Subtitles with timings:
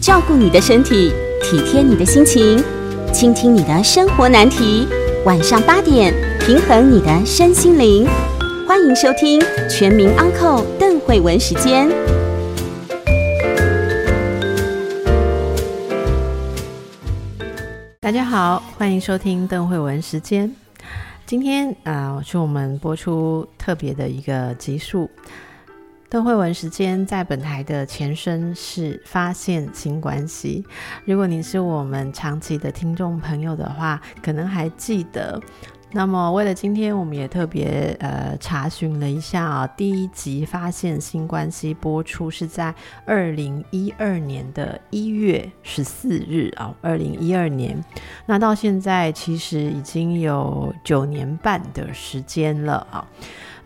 [0.00, 1.12] 照顾你的身体，
[1.42, 2.62] 体贴你的心情，
[3.12, 4.86] 倾听你的生活难题。
[5.24, 8.06] 晚上八点，平衡你的身心灵。
[8.66, 11.88] 欢迎收听《全民安扣邓慧文时间。
[18.00, 20.54] 大家好，欢迎收听邓慧文时间。
[21.26, 25.10] 今天啊，是我们播出特别的一个集数。
[26.10, 30.64] 邓慧文时间在本台的前身是发现新关系。
[31.04, 35.38] 如果你是我们长期的听众朋友的话，可能还记得。
[35.90, 47.82] 那么，为了今天，我们也特别呃查询了一下啊，第一集发现新关系播出是在二零一二年的一月十四日啊，二零一二年，
[48.24, 53.06] 那到现在其实已经有九年半的时间了啊。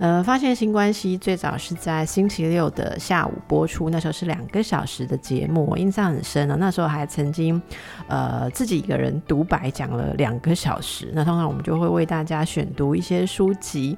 [0.03, 6.57] 呃，发现新关系最早是在星期六的下午播出，那时候是两个小时的节目，我印象很深了。
[6.57, 7.63] 那时候还曾经，
[8.09, 11.13] 呃，自己一个人独白讲了两个小时。
[11.15, 13.97] 那通常我们就会为大家选读一些书籍。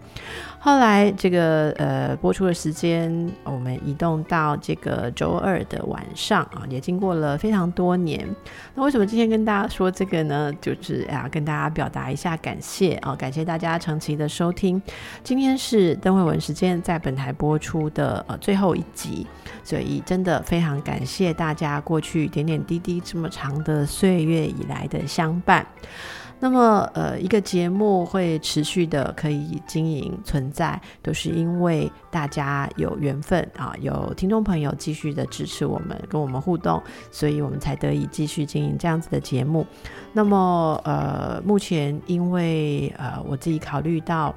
[0.65, 8.27] 后来这个呃播出的时间，我们移动到这个周二的晚上啊，也经过了非常多年。
[8.75, 10.51] 那为什么今天跟大家说这个呢？
[10.63, 14.81] 就是啊，跟大家表达一下感谢啊，感谢大家长期的收听。
[15.23, 19.27] 今天是邓慧文时间在本台播出的呃最后一集，
[19.63, 25.67] 所以真的非常感谢大家过去点点滴滴这么长的岁月以来的相伴。
[26.41, 39.67] 那么，呃，一个节目会持续的可以经营存在，都是因为大家有缘分啊，有听众朋友继续的支持我们，跟我们互动，所以我们才得以继续经营这样子的节目。
[40.13, 44.35] 那么，呃，目前因为呃，我自己考虑到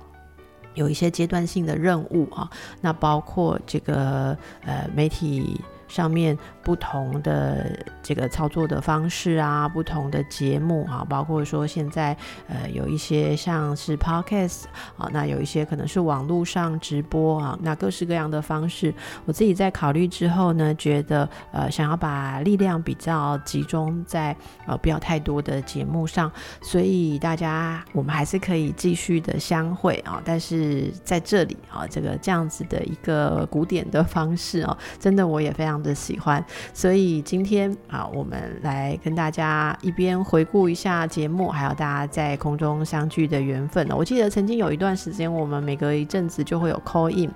[0.76, 6.38] 有一些阶段性的任务啊，那包括这个呃媒体上面。
[6.68, 12.14] 不同的这个操作的方式啊，不同的节目啊，包括说现在
[12.50, 14.64] 呃有一些像是 podcast
[14.98, 24.36] 啊，那有一些可能是网络上直播啊，那各式各样的方式，我自己在考虑之后呢，觉得呃想要把力量比较集中在
[24.66, 26.30] 呃不要太多的节目上，
[26.62, 36.44] 所以大家我们还是可以继续的相会啊，但是在这里啊，这个这样子的一个古典的方式哦，真的我也非常的喜欢。
[36.74, 43.96] 所以今天啊，我们来跟大家一边回顾一下节目，还有大家在空中相聚的缘分呢。
[43.96, 47.32] 我记得曾经有一段时间，我们每隔一阵子就会有 call in，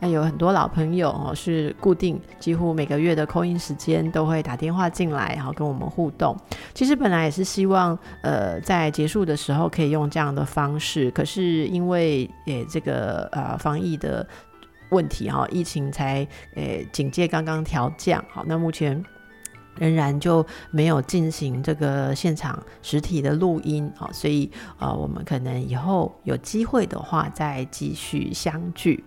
[0.00, 6.36] 那有很多老朋友哦，是固定几乎每个月的 call in 时间都会打电话进来，然后跟我们互动。
[6.72, 14.26] 其实本来也是希望，呃，在结束的时候可以用这样的方式，可是因为诶这个呃防疫的。
[14.94, 19.04] 问题哈，疫情才诶警戒刚刚调降，好，那目前
[19.76, 29.02] 仍然就没有进行这个现场实体的录音啊，所以呃，我们可能以后有机会的话再继续相聚。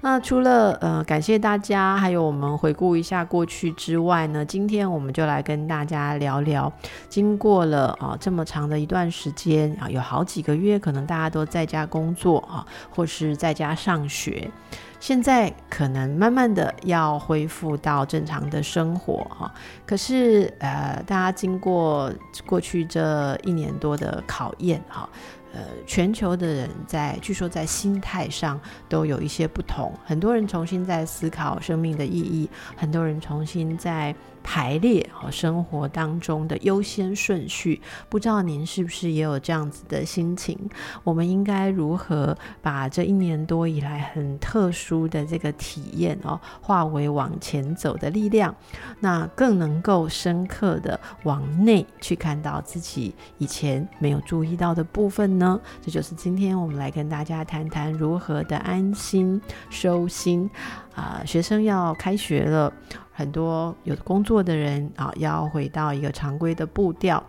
[0.00, 6.72] 那除了呃感谢大家，还有我们回顾一下过去之外呢，今天我们就来跟大家聊聊，
[7.10, 14.50] 经过了啊这么长的一段时间啊，有好几个月，可能大家都在家工作啊，或是在家上学。
[14.98, 19.52] 现在可能慢慢的要恢复到正常的生活哈，
[19.86, 22.12] 可是呃，大家经过
[22.46, 25.08] 过去这一年多的考验哈。
[25.54, 34.14] 呃，全球的人在据说在心态上都有一些不同，很多人重新在思考生命的意义，很多人重新在
[34.48, 37.82] 排列和生活当中的优先顺序。
[38.08, 40.56] 不知道您是不是也有这样子的心情？
[41.02, 48.54] 我们应该如何把这一年多以来很特殊的这个体验哦，化为往前走的力量？
[49.00, 55.60] 那更能够深刻的往内去看到自己以前没有注意到的部分呢？
[55.82, 60.48] 这就是今天我们来跟大家谈谈如何的安心收心
[60.94, 61.20] 啊！
[61.26, 62.72] 学生要开学了，
[63.16, 67.22] 很多有工作的人啊，要回到一个常规的步调。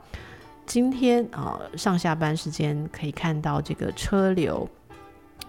[0.66, 4.68] 今天啊，上下班时间可以看到这个车流，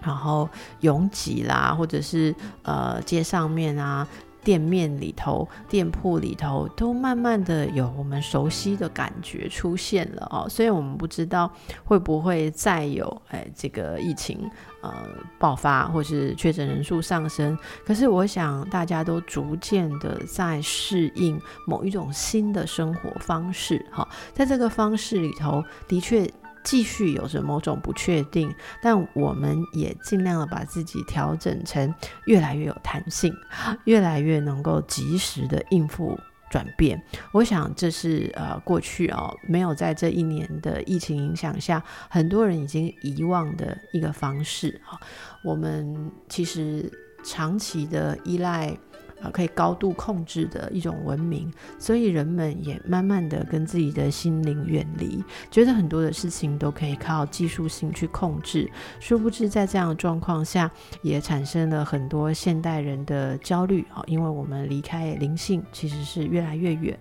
[0.01, 0.47] 然后
[0.79, 2.33] 拥挤啦，或者是
[2.63, 4.07] 呃街上面啊。
[4.49, 10.49] 店面里头、店铺里头，都慢慢的有我们熟悉的感觉出现了哦。
[10.49, 11.51] 虽然我们不知道
[11.83, 14.49] 会不会再有哎这个疫情
[14.81, 14.91] 呃
[15.37, 17.55] 爆发，或是确诊人数上升，
[17.85, 24.07] 可是我想大家都逐渐的在适应某一种新的生活方式哈。
[24.33, 26.27] 在这个方式里头，的确。
[26.63, 31.93] 继续有着某种不确定，但我们也尽量的把自己调整成
[32.25, 33.33] 越来越有弹性，
[33.85, 36.19] 越来越能够及时的应付
[36.49, 37.01] 转变。
[37.31, 44.99] 我想这是呃过去哦没有在这一年的疫情影响下，很多人已经遗忘的一个方式啊。
[45.43, 46.91] 我们其实
[47.23, 48.77] 长期的依赖。
[49.21, 58.69] 啊，可以高度控制的一种文明，所以人们也慢慢的跟自己的心灵远离，觉得很多的事情都可以靠技术性去控制。
[58.99, 60.71] 殊不知，在这样的状况下，
[61.01, 66.97] 也产生了很多现代人的焦虑啊，因为我们离开灵性其实是越来越远。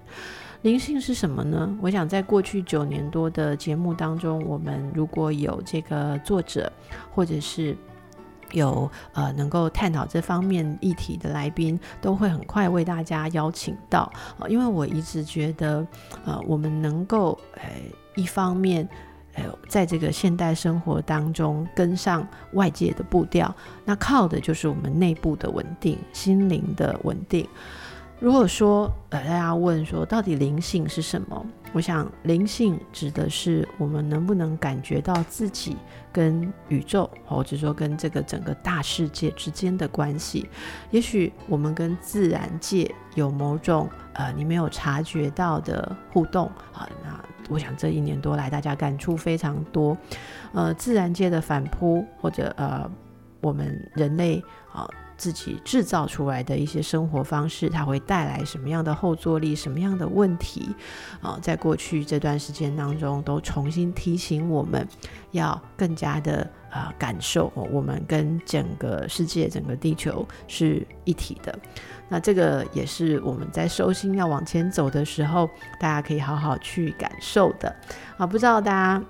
[0.63, 1.73] 灵性是什么呢？
[1.81, 6.73] 我想在过去九年多的节目当中，我们如果有这个作者
[7.15, 7.77] 或者是。
[8.53, 14.11] 有呃能够探讨这方面议题的来宾，都会很快为大家邀请到。
[14.49, 15.87] 因为我一直觉得，
[16.25, 17.63] 呃，我们能够呃
[18.17, 18.89] 一方面，
[19.69, 23.55] 在这个现代生活当中跟上外界的步调，
[23.85, 27.47] 那靠的就是我们内部的稳定，心灵的稳定。
[28.21, 31.47] 如果说呃，大家问说到底灵性是什么？
[31.73, 35.77] 我想灵性指的是我们能不能感觉到自己
[36.13, 40.49] 跟宇宙，或者说跟这个整个大世界之间的关系。
[40.91, 46.89] 也许我们跟自然界有某种呃你没有察觉到的互动啊。
[47.05, 49.97] 那我想这一年多来，大家感触非常多。
[50.53, 52.91] 呃，自然界的反扑，或者呃
[53.41, 54.43] 我们人类
[54.73, 54.89] 啊。
[55.19, 60.75] 自己制造出来的一些生活方式，它会带来什么样的后坐力，什么样的问题？
[61.21, 64.87] 啊，在过去这段时间当中，都重新提醒我们
[65.33, 71.59] 要更加的啊感受，我们跟整个世界、整个地球是一体的。
[72.09, 75.51] 那这个也是我们在收心要往前走的时候，
[75.81, 77.75] 大家可以好好去感受的。
[78.17, 79.05] 啊，不知道大家。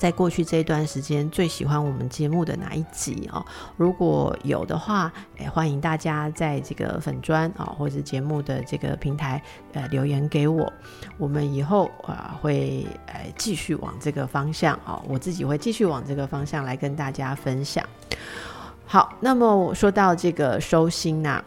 [0.00, 3.44] 在过去这一段时间，最喜欢我们节目的哪一集哦？
[3.76, 9.42] 如果有的话，哎，欢迎大家在这个粉砖啊，或者节目的这个平台，
[9.74, 10.72] 呃，留言给我。
[11.18, 17.84] 我们以后啊，会呃继续往这个方向啊，我自己会继续往这个方向来跟大家分享。
[18.86, 21.44] 好，那么说到这个收心呐。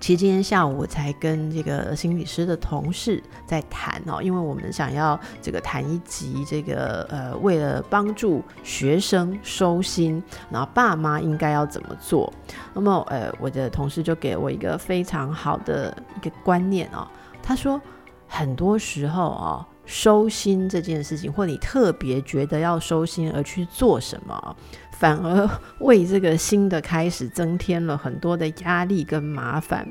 [0.00, 12.32] 其实今天下午我才跟这个心理师的同事在谈哦，因为我们想要这个谈一集这个呃，为了帮助学生收心，然后爸妈应该要怎么做？
[12.74, 17.06] 那么呃，我的同事就给我一个非常好的一个观念哦，
[17.42, 17.80] 他说
[18.26, 24.56] 很多时候哦，收心这件事情，或你特别觉得要收心而去做什么。
[24.98, 25.48] 反而
[25.78, 29.86] 为这个新的开始增添了很多的压力跟麻烦。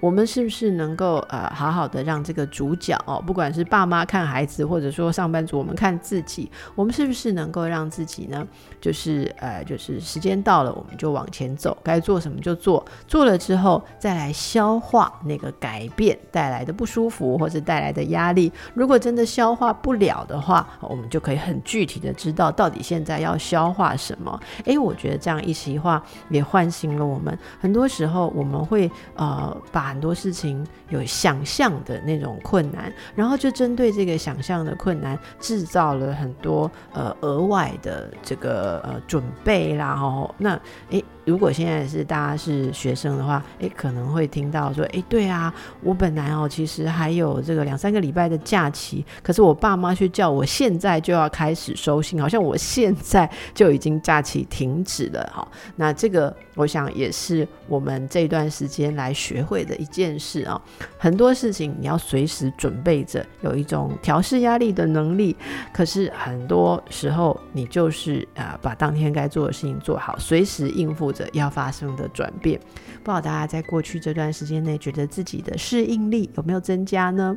[0.00, 8.46] 我们是不是能够呃好好的让这个主角哦，不管是爸妈看孩子，或者说上班族我们看自己，我们是不是能够让自己呢？
[8.80, 18.50] 就是呃就是时间到了，我们就往前走，该做什么就做，做了之后再来消化那个改变带来的不舒服或者带来的压力。
[18.72, 24.40] 如果真的消化不了的话，我们就可以很具体的知道到底现在要消化什么。
[24.64, 27.36] 哎，我觉得这样一席话也唤醒了我们。
[27.60, 39.92] 很多时候我们会呃把很多事情有想象的那种困难，然后就针对这个想象的困难制造了很多呃额外的这个呃准备啦。
[40.00, 40.58] 哦，那
[40.90, 41.02] 哎。
[41.26, 45.52] 如果现在是大家是学生的话，诶，可能会听到说，诶，对啊，
[45.82, 55.46] 我本来哦，其实还有这个两三个礼拜的假期，可是我爸妈却叫我现在就要开始收信，好像我现在就已经假期停止了哈。
[55.74, 60.62] 那这个我想也是我们这段时间来学会的一件事啊。
[60.96, 65.34] 很多事情你要随时准备着，有一种调试压力的能力，
[65.72, 71.15] 可是很多时候你就是啊，把当天该做的事情做好，随时应付。
[71.32, 72.58] 要发生的转变，
[73.02, 77.36] 不知道大家在过去这段时间内，觉得自己的适应力有没有增加呢？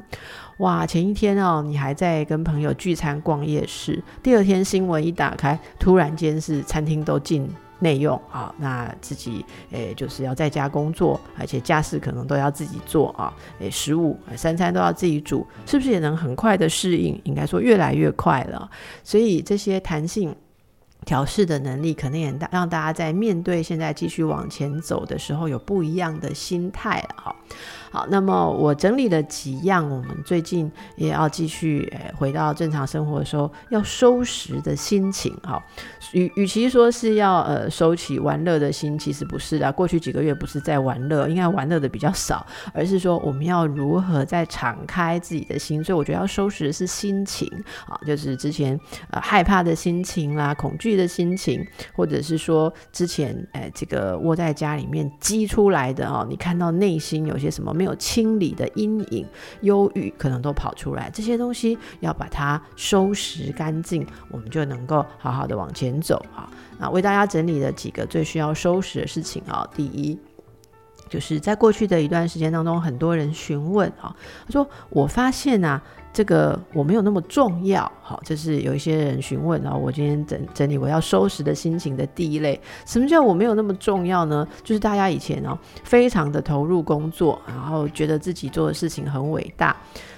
[0.58, 17.20] 哇，前一天哦，你还在跟朋友聚餐逛夜市，第二天新闻一打开，突然间是餐厅都进内用啊，那自己诶就是要在家工作，而且家事可能都要自己做啊，诶，食物三餐都要自己煮，是不是也能很快的适应？
[17.24, 18.70] 应该说越来越快了，
[19.04, 20.36] 所以这些弹性。
[21.06, 27.36] 调试的能力，可能也让大家在面对现在继续往前走的时候，有不一样的心态哈。
[27.92, 35.60] 好，那么我整理了几样，我们最近也要继续诶回到正常生活的时候要收拾的心情哈。
[36.14, 39.72] 与与其说是要呃收起玩乐的心，其实不是的。
[39.72, 45.84] 过去几个月不是在玩乐，应该玩乐的比较少，而是说我们要如何在敞开自己的心。
[45.84, 47.50] 所以我觉得要收拾的是心情
[47.88, 48.80] 啊，就是之前
[49.12, 50.90] 呃害怕的心情啦、恐惧。
[51.00, 51.66] 的心情，
[51.96, 59.26] 或者是说之前哎这个窝在家里面积出来的哦，你看到内心有些什么没有清理的阴影、
[59.62, 61.10] 忧郁，可能都跑出来。
[61.14, 66.52] 这些东西要把它收拾干净，我们就能够好好的往前走啊。
[66.78, 70.20] 那为大家整理了几个最需要收拾的事情啊，第一。
[71.08, 75.82] 就是在过去的一段时间当中，很多人询问啊，他说：“我发现啊，
[76.20, 82.60] 这个我没有那么重要。”好，这是有一些人询问啊，我今天整整理我要收拾的心情的第一类。
[82.86, 84.46] 什么叫我没有那么重要呢？
[84.62, 89.74] 就是大家以前哦，非常的投入工作，然后觉得自己做的事情很伟大，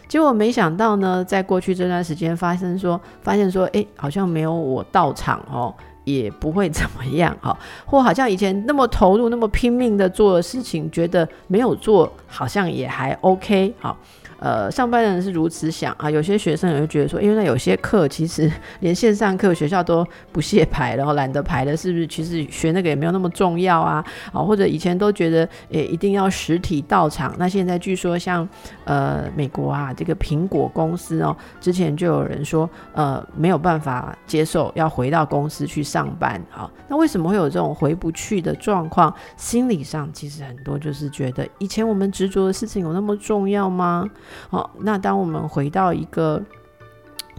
[0.07, 5.71] 结果没想到呢，在过去这段时间发生说，发现说，哎，好像没有我到场哦。
[6.03, 7.55] 也不会怎么样哈，
[7.85, 13.95] 或好像以前那么投入、那么拼命的做的事情，觉得没有做好像也还 OK 好。
[14.41, 22.07] 呃，上班的人是如此想啊，有些学生也会觉得说，因为那有些课其实 连线上课学校都不屑排，然后懒得排了，是不是？
[22.07, 28.47] 其实学那个也没有那么重要啊，啊，或者以前都觉得诶一定要实体到场，那现在据说像
[28.85, 39.13] 呃美国啊这个苹果公司哦，之前就有人说呃没有办法接受要回到公司去上班啊，那为什么会有这种回不去的状况？
[39.37, 44.03] 心理上其实很多就是觉得以前我们执着的事情有那么重要吗？
[44.49, 46.41] 好，那当我们回到一个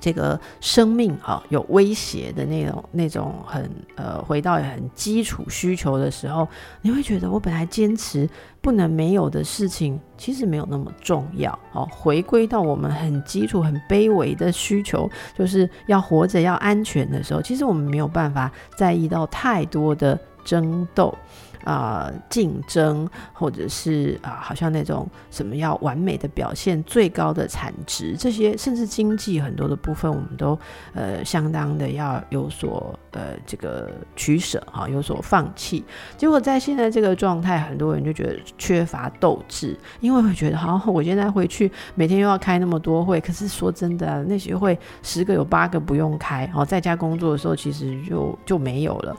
[0.00, 6.46] 这个生命啊有威胁的那种那种很呃回到很基础需求的时候，
[6.80, 8.28] 你会觉得我本来坚持
[8.60, 11.56] 不能没有的事情，其实没有那么重要。
[11.72, 15.08] 哦，回归到我们很基础、很卑微的需求，
[15.38, 21.16] 就是要活着、要安全的时候，其实我们没有办法在意到太多的争斗。
[21.64, 30.58] 啊，竞争，或者是啊，好像那种什么要完美的表现、最高的产值，这些甚至经济很多的部分，我们都
[30.94, 35.84] 呃相当的要有所呃这个取舍哈，有所放弃。
[36.16, 49.16] 结果在现在这个状态，很多人就觉得缺乏斗志，因为会觉得好，我现在回去每天又要开那么多会，可是说真的，那些会十个有八个不用开，哦，在家工作的时候其实就就没有了。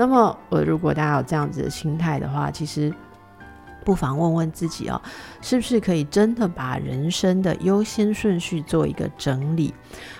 [0.00, 2.90] 那么，我，如果大家有这样子的心态的话，其实
[3.84, 4.98] 不妨问问自己哦，
[5.42, 9.74] 是不是可以真的把人生的优先顺序做一个整理？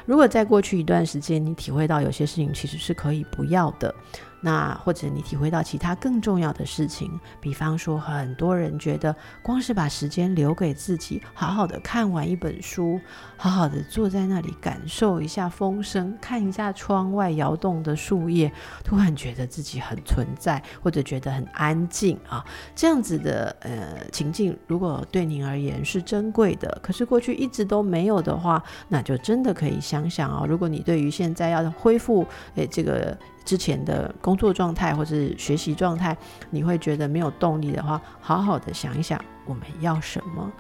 [0.04, 3.94] 如果在过去一段时间，你体会到有些事情其实是可以不要的。
[4.40, 12.98] 那或者你体会到其他更重要的事情，比方说，很多人觉得光是把时间留给自己，好好的看完一本书，
[13.36, 18.50] 好好的坐在那里感受一下风声，看一下窗外摇动的树叶，
[18.82, 22.44] 突然觉得自己很存在，或者觉得很安静啊，
[22.74, 33.16] 这样子的呃情境，如果对您而言是珍贵的，可是过去一直都没有的话，那就真的可以想想哦，如果你对于现在要恢复诶这个。
[33.44, 36.16] 之前的工作状态或是学习状态，
[36.50, 40.52] 你会觉得没有动力的话，好好的想一想我们要什么。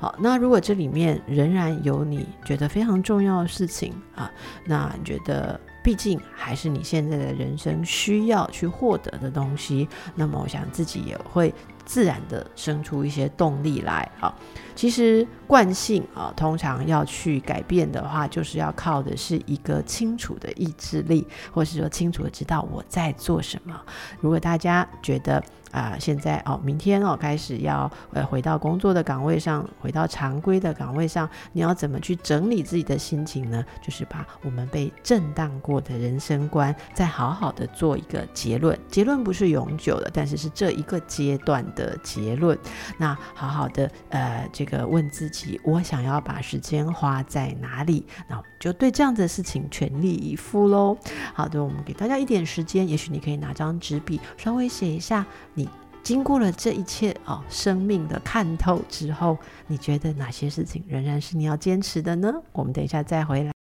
[0.00, 4.30] 好，那如果这里面仍然有你觉得非常重要的事情啊，
[4.64, 11.54] 那你觉得毕竟还是你现在的人生需要去获得的东西，那么我想自己也会。
[11.88, 14.30] 自然的生出一些动力来啊！
[14.74, 23.74] 其实惯性啊，通常要去改变的话，就是要靠的是一个清楚的意志力，或是说清楚的知道我在做什么。
[24.20, 25.42] 如果大家觉得，
[25.78, 33.64] 啊，现在哦，明天哦，开始要呃回到工作的岗位上，回到常规的岗位上，你要怎么去整理自己的心情呢？
[33.80, 38.76] 就是把我们被震荡过的人生观，再好好的做一个结论。
[38.88, 42.58] 结论不是永久的，但是是这一个阶段的结论。
[42.96, 48.04] 那好好的呃，这个问自己，我想要把时间花在哪里？
[48.26, 50.96] 那就对这样的事情全力以赴喽。
[51.32, 55.24] 好的，我们给大家一点时间，也许你可以拿张纸笔，稍微写一下。
[55.54, 55.68] 你
[56.02, 59.36] 经过了这一切哦，生命的看透之后，
[59.66, 62.32] 你觉得哪些事情仍然是你要坚持的呢？
[62.52, 63.52] 我们等一下再回来。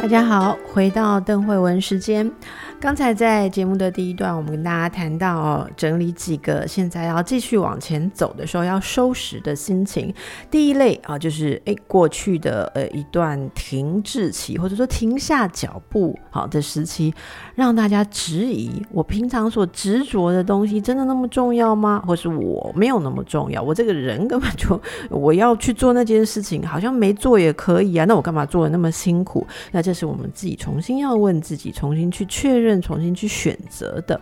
[0.00, 2.32] 大家好，回到邓慧文时间。
[2.80, 10.12] 刚才在节目的第一段，我们跟大家谈到，整理几个现在要继续往前走的时候要收拾的心情。
[10.50, 17.12] 第一类啊，就是诶过去的呃一段停滞期，或者说停下脚步好的时期，
[17.54, 22.02] 让大家质疑我平常所执着的东西真的那么重要吗？
[22.06, 23.62] 或是我没有那么重要？
[23.62, 29.46] 我这个人根本就我要去做那件事情，好像没做也可以啊，那我干嘛做的那么辛苦？
[29.70, 32.69] 那这是我们自己重新要问自己，重新去确认。
[32.78, 34.20] 重新去选择的，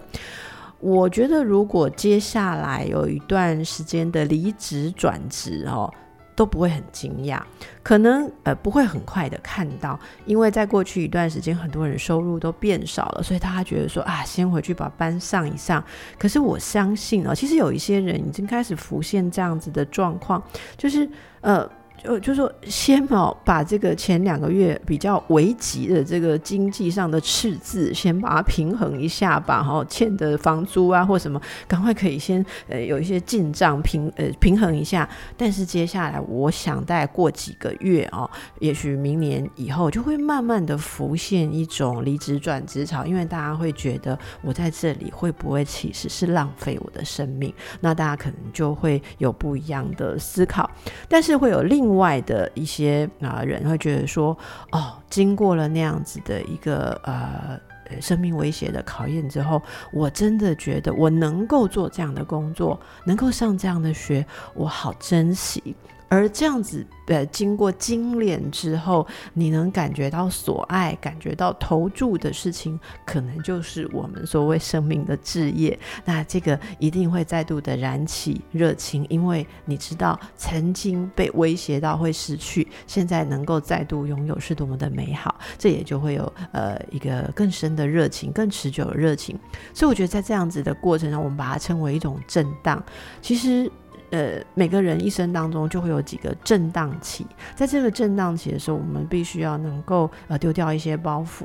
[0.78, 5.92] 我觉得如果接下来有一段时间的离职转职哦，
[6.36, 7.40] 都不会很惊讶，
[7.82, 15.82] 可能呃不会很快的看到，因为在过去一段时间，很多人收入都变少了，所以他觉得说啊，先回去把班上一上。
[16.16, 20.40] 可是我相信啊，其实有一些人已经开始浮现这样子的状况，
[20.76, 21.68] 就是呃。
[22.02, 35.08] 就就说先哦，把这个前两个月比较危急的这个经济上的赤字，先把它平衡一下吧，哈，欠的房租啊或什么，赶快可以先呃有一些进账平呃平衡一下。
[35.36, 47.52] 但是接下来，我想再过几个月哦，也许明年以后就会慢慢的浮现一种离职转职潮，因为大家会觉得我在这里会不会其实是浪费我的生命？
[47.80, 50.70] 那大家可能就会有不一样的思考，
[51.08, 51.88] 但是会有另。
[51.88, 54.37] 另外的一些啊人会觉得说，
[54.73, 57.59] 哦，经过了那样子的一个呃
[57.99, 65.75] 生命威胁的考验之后，我真的觉得我能够做这样的工作，能够上这样的学，我好珍惜。
[66.08, 75.78] 而这样子，呃，经过精炼之后，你能感觉到所爱，感觉到投注的事情，可能就是我们所谓生命的置业。
[76.04, 85.38] 那这个一定会再度的燃起热情，因为你知道，曾经被威胁到会失去，现在能够再度拥有是多么的美好。
[85.58, 89.38] 这也就会有呃一个更深的热情，更持久的热情。
[89.74, 92.82] 所以我觉得在这样子的过程中，我们把它称为一种震荡。
[93.20, 93.70] 其实。
[94.10, 101.44] 呃，每个人一生当中就会有几个震荡期，在这个震荡期的时候，我们必须要能够呃丢掉一些包袱，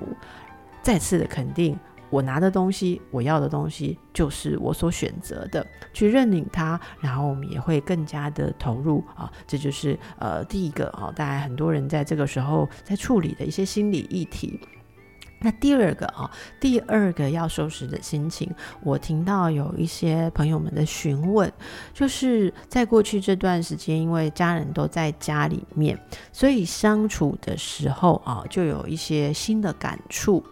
[0.81, 1.77] 再次的肯定
[2.09, 14.59] 我拿的东西，我要的东西就是我所选择的，去认领它，然后我们也会更加的投入啊，这就是呃第一个啊，大概很多人在这个时候在处理的一些心理议题。
[15.43, 18.49] 那第二个啊，第二个要收拾的心情，
[18.81, 21.51] 我听到有一些朋友们的询问，
[21.93, 25.99] 就是在过去这段时间，因为家人都在家里面，
[26.31, 30.43] 所以相处的时候啊，就有一些新的感触。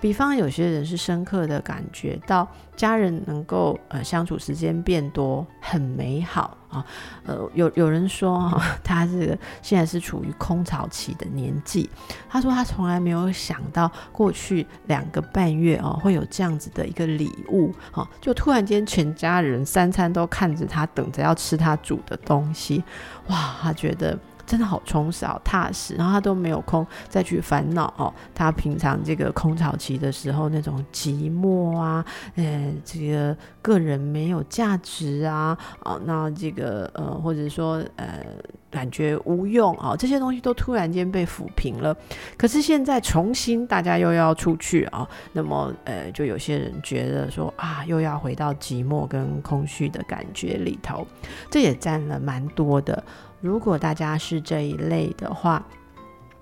[0.00, 6.84] 比方有些人是深刻的感觉到家人能够呃相处时间变多，很美好啊。
[7.24, 11.88] 呃，有有人说哈 他这个现在是处于空巢期的年纪，
[12.28, 22.84] 他说他从来没有想到过去两个半月哦会有这样子的一个礼物，哈，就突然间全家人三餐都看着他，等着要吃他煮的东西，
[23.28, 24.18] 哇，他觉得。
[24.46, 28.12] 真的好充实、好踏实，然后他都没有空再去烦恼哦。
[28.34, 32.04] 他平常这个空巢期的时候，那种寂寞啊，
[32.36, 38.24] 呃，这个个人没有价值啊，啊，那这个呃，或者说呃，
[38.70, 41.96] 感觉无用啊，这些东西都突然间被抚平了。
[42.36, 51.06] 可是现在重新大家又要出去啊，那么呃，就有些人觉得说啊，又要回到寂寞跟空虚的感觉里头，
[51.50, 53.02] 这也占了蛮多的。
[53.40, 55.64] 如果大家是这一类的话，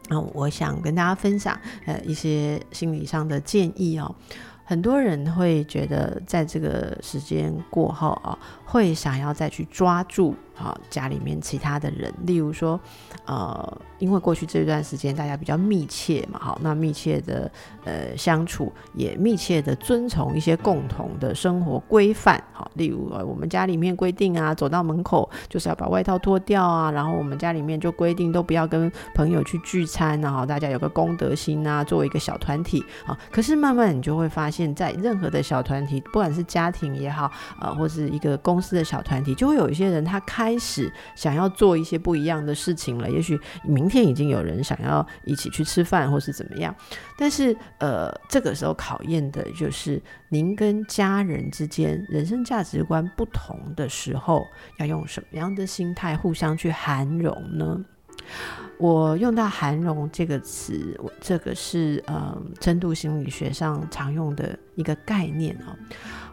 [0.08, 4.14] 那我想跟大家分享呃一些心理上的建议哦。
[4.66, 10.34] 很多人会觉得在这个时间过后啊，会想要再去抓住。
[10.54, 12.78] 啊，家里面其他的人，例如说，
[13.26, 17.50] 呃，因为过去这段时间大家比较密切嘛，好，那密切的
[17.82, 37.28] 呃相处，也密切的遵从一些共同的生活规范，好，例如呃我们家里面规定啊，走到门口就是要把外套脱掉啊，然后我们家里面就规定都不要跟朋友去聚餐，然后大家有个公德心啊，作为一个小团体啊，可是慢慢你就会发现，在任何的小团体，不管是家庭也好，
[37.60, 40.20] 呃，或是一个公司的小团体，就会有一些人他。
[40.26, 46.74] 开始想要做一些不一样的事情了，也许明天已经有人想要一起去吃饭，或是怎么样。
[47.18, 54.42] 但是，呃，这个时候考验的就是您跟家人之间人生价值观不同的时候，
[54.78, 57.84] 要用什么样的心态互相去涵容呢？
[58.78, 65.76] 我用到“涵容”这个词，这个是呃深度心理学上常用的一个概念哦。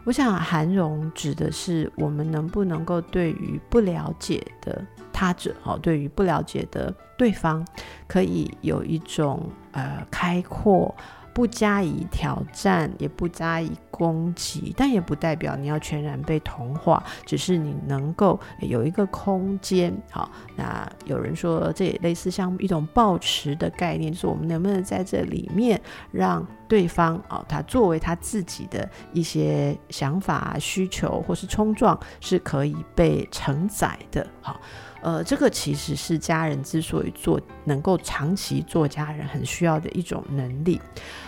[0.04, 7.64] 我想，涵容指的是我们能不能够对于不了解的他者，哦，对于不了解的对方，
[8.08, 10.92] 可以有一种呃开阔。
[11.34, 19.94] 不加以挑战，也不加以攻击，但也不代表你要全然被同化，只是你能够有一个空间。
[20.10, 34.26] 好，那有人说这也类似像一种抱持的概念，就是我们能不能在这里面让对方啊，他作为他自己的一些想法、需求或是冲撞，是可以被承载的。
[34.40, 34.60] 好。
[35.02, 40.80] 呃，这个其实是家人之所以做能够长期做家人很需要的一种能力。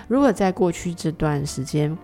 [0.08, 1.96] 如果在过去这段时间，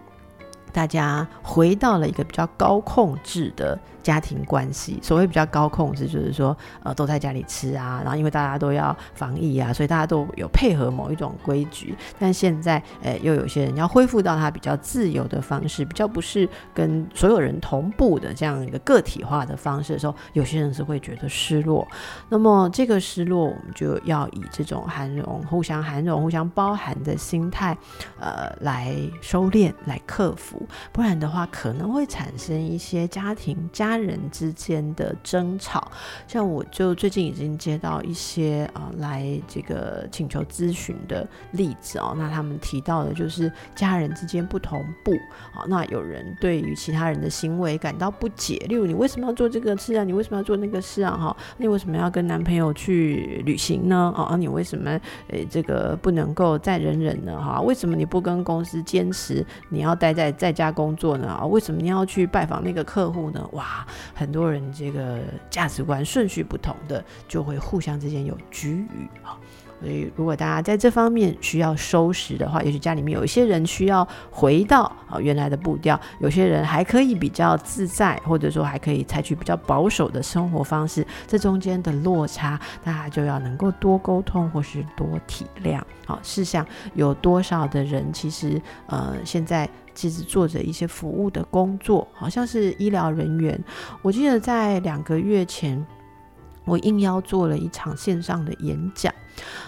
[0.73, 4.99] 大家回到了一个比较高控制的家庭关系。
[5.03, 11.95] 所谓比较高控制，就是说呃都在家里吃啊，然后因为大家都要防疫啊，所以大家都有配合某一种规矩。
[12.19, 21.87] 但现在呃又有些人要恢复到他比较自由的方式，比较不是跟所有人同步的这样一个个体化的方式的时候，有些人是会觉得失落。
[22.29, 27.77] 那么这个失落，我们就要以这种涵容、互相涵容、互相包含的心态，
[28.19, 30.67] 呃，来收敛、来克服。
[30.93, 35.91] 不然的话，可能会产生一些家庭、家家人之间的争吵。
[36.27, 45.13] 像我就最近已经接到一些啊来这个请求咨询的例子哦，那他们提到的就是家人之间不同步
[45.55, 50.05] 啊，那有人对于其他人的行为感到不解，例如你为什么要做这个事啊？
[50.05, 51.17] 你为什么要做那个事啊？
[51.17, 54.13] 哈，你为什么要跟男朋友去旅行呢？
[54.17, 54.91] 啊，你为什么
[55.29, 57.41] 诶这个不能够再忍忍呢？
[57.41, 61.29] 哈，为什么你不跟公司坚持你要待在在家工作呢？
[61.29, 63.49] 啊，为什么你要去拜访那个客户呢？
[63.53, 63.80] 哇，
[64.15, 69.39] 很多人这个价值观顺序不同的，就会互相之间有局域啊。
[69.81, 81.07] 所以，如果大家在这方面需要收拾的话，也许家里面有一些人需要回到啊原来的步调，有些人还可以比较自在，或者说还可以采取比较保守的生活方式。
[81.27, 85.81] 这中间的落差，大家就要能够多沟通或是多体谅。
[86.05, 89.67] 好，试想有多少的人其实呃现在
[90.01, 93.63] 其实做着一些服务的工作，好像是医疗人员。
[94.01, 95.87] 我记得在两个月前，
[96.65, 99.13] 我应邀做了一场线上的演讲。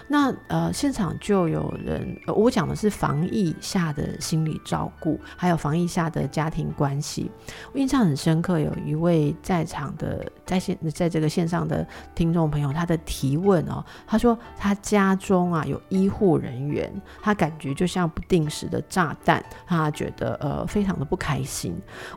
[0.09, 7.31] 那呃，现场就有人，我讲的是防疫下的心理照顾，还有防疫下的家庭关系。
[7.73, 21.75] 我印象很深刻，有一位在场的在线在这个线上的听众朋友，他的提问哦，他说他家中啊有医护人员，他感觉就像不定时的炸弹，他觉得呃非常的不开心。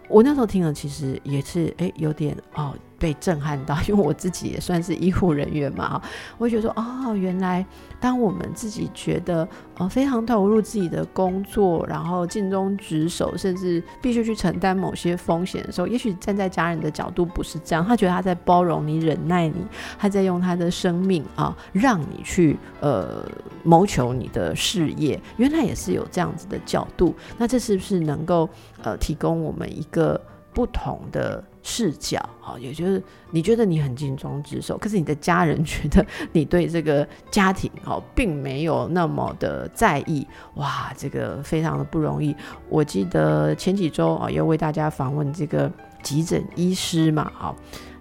[0.09, 2.73] 我那时候听了，其实也是哎有点哦。
[2.97, 6.01] 被震撼到，因为我自己也算是医护人员嘛，
[6.37, 7.65] 我会觉得说，哦，原来来
[7.99, 19.65] 当我们自己觉得呃非常投入自己的工作，然后尽忠职守，甚至必须去承担某些风险的时候，也许站在家人的角度不是这样，他觉得他在包容你、忍耐你，
[19.97, 23.23] 他在用他的生命啊，让你去呃
[23.63, 28.49] 谋求你的事业，原来也是有这样子的角度，那这是不是能够
[28.83, 30.19] 呃提供我们一个
[30.53, 31.43] 不同的？
[31.67, 33.01] 视角啊，也就是
[33.31, 40.25] 你觉得你很尽忠职守，可是你的家人觉得 你对这个家庭哦，并没有那么的在意，
[40.57, 42.35] 哇，这个非常的不容易。
[42.69, 45.71] 我记得前几周啊，要为大家访问这个
[46.03, 47.55] 急诊医师嘛，好，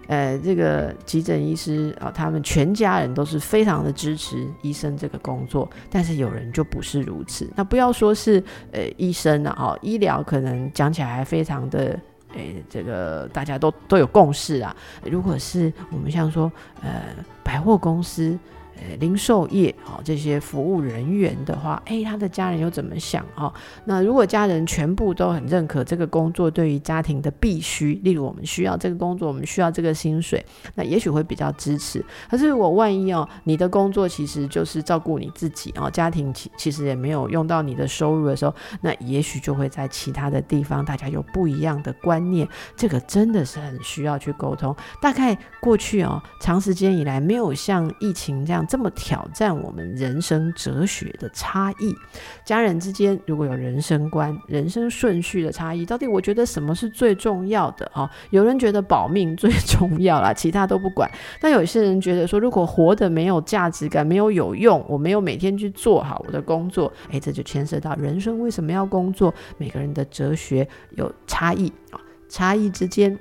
[0.09, 7.51] 呃，这个急诊医师啊，他们全家人都是非常的支持医生这个工作，但是有人就不是如此。
[7.55, 11.99] 那不要说是呃医生了哈，医疗可能讲起来还非常的。
[12.35, 14.75] 诶，这个大家都都有共识啊。
[15.03, 18.37] 如果是我们像说，呃，百货公司。
[18.75, 23.53] 呃，零售业哦，这些服务人员的话，哎，他的家人又怎么想哦？
[23.85, 32.03] 那如果家人全部都很认可这个工作对于家庭的必须，例如我们需要这个工作，我们需要这个薪水，那也许会比较支持。
[32.29, 42.45] 可是我万一哦，你的工作其实就是照顾你自己哦，家庭其其实也没有用到你的收入的时候，那也许就会在其他的地方大家有不一样的观念。
[42.75, 44.75] 这个真的是很需要去沟通。
[45.01, 48.64] 大概过去哦，长时间以来没有像疫情这样。
[48.67, 51.95] 这么挑战我们人生哲学的差异，
[52.43, 58.09] 家人之间如果有人生观、人生顺序的差异，到底我觉得什么是最重要的啊？
[58.29, 61.09] 有人觉得保命最重要啦，其他都不管。
[61.39, 69.33] 但有些人觉得说，如果活得没有价值感、没有有用，我没有每天去做好我的工作，诶，这就牵涉到人生为什么要工作？
[69.57, 73.17] 每个人的哲学有差异啊，差异之间。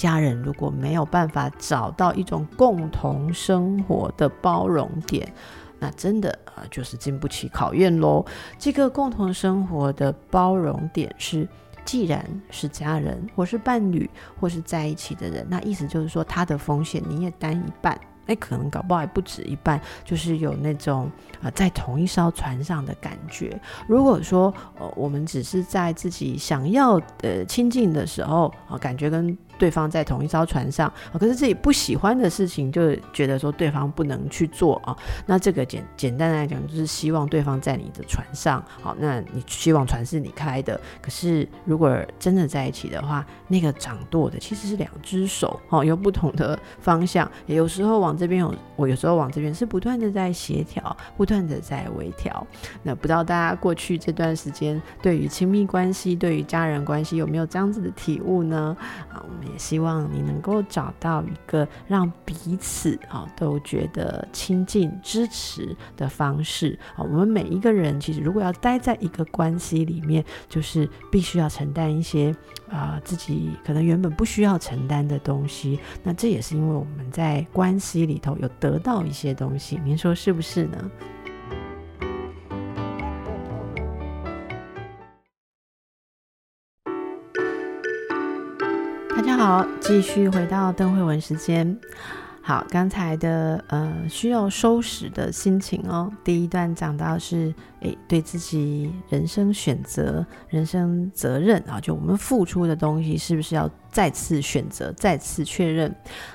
[0.00, 5.30] 家人如果没有办法找到一种共同生活的包容点，
[5.78, 8.24] 那真的啊就是经不起考验喽。
[8.58, 11.46] 这个共同生活的包容点是，
[11.84, 14.08] 既然是家人，或是伴侣，
[14.40, 18.00] 或是在一起的人，那意思就是说，他的风险你也担一半。
[18.26, 21.10] 那可能搞不好还不止一半，就是有那种
[21.42, 23.60] 啊，在同一艘船上的感觉。
[23.88, 34.96] 如果说呃，我们只是在自己想要呃亲近的时候啊，感觉跟对方在同一艘船上，可是自己不喜欢的事情，就觉得说对方不能去做啊。
[35.26, 40.80] 那这个简简单来讲，就是希望对方在你的船上，好，那你希望船是你开的。
[41.02, 52.46] 可是如果真的在一起的话，那个掌舵的其实是两只手，哦，有不同的方向，有时候往这边有，我有时候往这边是不断的在协调，不断的在微调。
[52.82, 58.74] 那不知道大家过去这段时间对于亲密关系、对于家人关系有没有这样子的体悟呢？
[59.12, 59.49] 啊，我们。
[59.52, 67.02] 也希望你能够找到一个让彼此啊都觉得亲近、支持的方式啊。
[67.02, 72.34] 我们每一个人其实如果要待在一个关系里面，就是必须要承担一些
[72.68, 75.78] 啊自己可能原本不需要承担的东西。
[76.02, 80.90] 那这也是因为我们在关系里头有得到一些东西，您说是不是呢？
[89.40, 91.74] 好，继续回到邓慧文时间。
[92.42, 103.70] 好，刚才的呃需要收拾的心情哦，第一段讲到是诶对自己人生选择、人生责任啊，就我们付出的东西是不是要？
[103.92, 105.92] 再次选择，再次确认。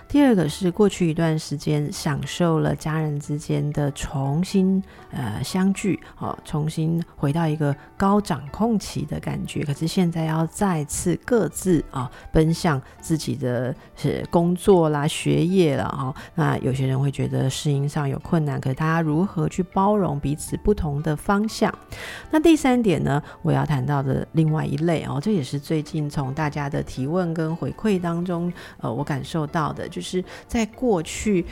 [0.10, 9.64] 第二个是过去一段时间享受了家人之间的重新呃相聚，哦，重新回到一个高掌控期的感觉。
[9.64, 16.14] 可是现在要再次各自啊奔向自己的是工作啦、学业了哈。
[16.36, 21.74] 那有些人会觉得适应上有困难，可是大家如何去包容彼此不同的方方向？
[22.32, 31.46] 那第三点呢，我要谈到的另外一类哦，这也是最近从大家的提问跟回馈当中，呃，我感受到的就是在过去，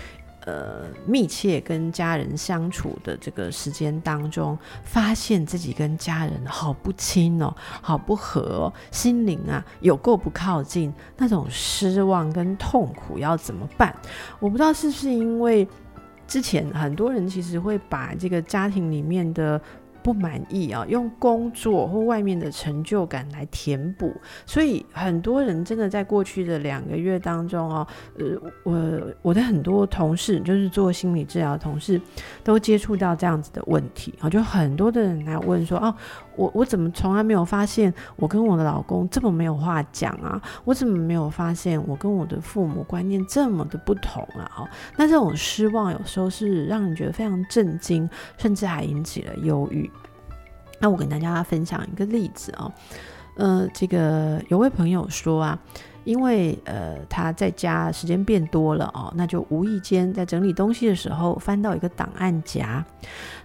[0.45, 13.93] 呃，密切跟家人相处的这个时间当中，发现自己跟家人好不亲哦，好不和，心灵啊有够不靠近，那种失望跟痛苦要怎么办？
[14.39, 15.67] 我不知道是不是因为
[16.33, 19.61] 之前很多人其实会把这个家庭里面的。
[20.03, 24.13] 不满意啊，用工作或外面的成就感来填补，
[24.45, 27.87] 所以很多人真的在过去的两个月当中哦，
[28.19, 32.01] 呃，我我的很多同事就是做心理治疗的同事，
[32.43, 35.95] 都接触到这样子的问题啊，就很多的人来问说，哦，
[36.35, 40.41] 我我怎么从来没有发现我跟我的老公这么没有话讲啊？
[40.65, 44.51] 我怎么没有发现我跟我的父母观念这么的不同啊？
[44.57, 44.67] 哦，
[44.97, 49.89] 那这种失望有时候是让你觉得非常震惊，甚至还引起了忧郁。
[50.79, 52.71] 那我跟大家分享一个例子啊，
[53.37, 55.59] 呃，这个有位朋友说啊。
[56.05, 62.83] 因为呃他在家时间变多了哦，那就无意间在整理东西的时候翻到一个档案夹，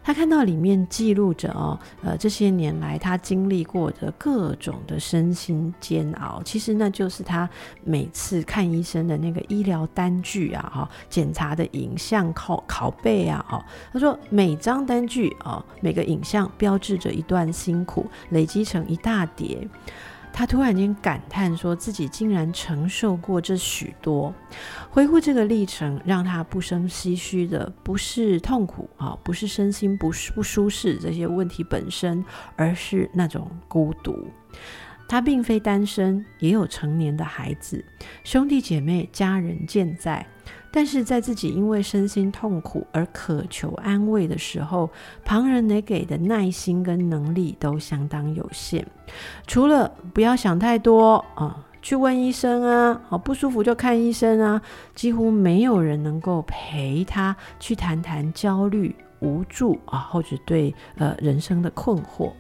[0.09, 7.47] 他看到里面记录着哦，呃这些年来他经历过的各种的身心煎熬，其实那就是他
[7.85, 19.69] 每次看医生的那个医疗单据啊，哈，检查的影像拷拷贝啊，哦，他说每张单据啊，每个影像标志着一段辛苦，累积成一大叠。
[20.33, 24.33] 他突然间感叹，说自己竟然承受过这许多。
[24.89, 34.29] 回顾这个历程，让他不生唏嘘的，不是痛苦啊，不是身心不不舒适这些问题本身，而是那种孤独。
[35.09, 37.85] 他并非单身，也有成年的孩子，
[38.25, 40.25] 兄弟姐妹、家人健在。
[40.71, 44.91] 但是在自己因为身心痛苦而渴求安慰的时候，
[45.25, 48.87] 旁人能给的耐心跟能力都相当有限。
[49.47, 54.61] 除了不要想太多啊，去问医生啊，好不舒服就看医生啊，
[54.95, 62.31] 几乎没有人能够陪他去谈谈焦虑、无助啊，或者对呃人生的困惑。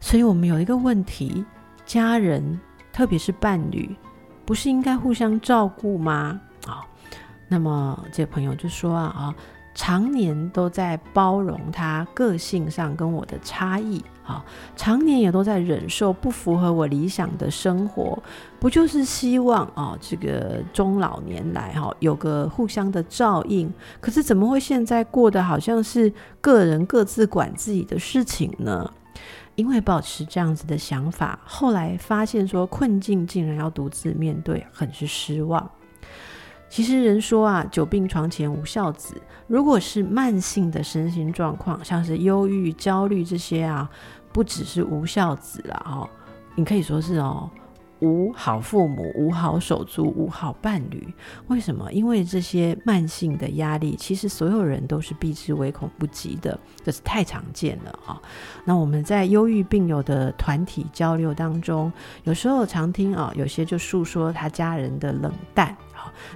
[0.00, 1.44] 所以我们有一个问题：
[1.86, 2.58] 家人，
[2.92, 3.94] 特别是伴侣。
[4.50, 6.40] 不是应该互相照顾吗？
[6.66, 6.82] 啊，
[7.46, 9.34] 那么这朋友就说啊啊，
[9.76, 18.20] 常年都在包容他个性上跟我的差异，啊，常年也都在忍受不符合我理想的生活，
[18.58, 23.72] 不就是希望啊，这个中老年来哈有个互相的照应？
[24.00, 28.90] 可是怎么会现在过得好像是个人各自管自己的事情呢？
[29.60, 35.70] 因为保持这样子的想法，后来发现说困境竟然要独自面对，很是失望。
[36.70, 39.20] 其实人说啊，久病床前无孝子。
[39.46, 43.90] 如果是慢性的身心状况，像是忧郁、焦虑这些啊，
[44.32, 46.08] 不只是无孝子了哦，
[46.54, 47.50] 你可以说是哦。
[48.00, 51.06] 无好父母，无好手足，无好伴侣。
[51.48, 51.92] 为什么？
[51.92, 58.20] 因为这些慢性的压力，其实所有人都是避之唯恐不及的，这是太常见了啊。
[58.64, 61.92] 那我们在忧郁病友的团体交流当中，
[62.24, 65.76] 有时候常听啊，有些就诉说他家人的冷淡。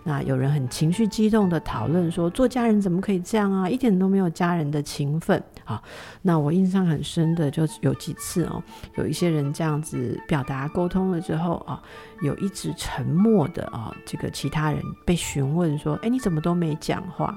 [0.02, 3.68] 那有人很情绪激动的讨论说，做家人怎么可以这样啊？
[3.68, 5.82] 一点都没有家人的情分啊！
[6.22, 8.62] 那我印象很深的就有几次哦，
[8.96, 11.82] 有一些人这样子表达沟通了之后啊，
[12.22, 17.34] 有一直沉默的啊，这个其他人被询问说，哎，你怎么都没讲话？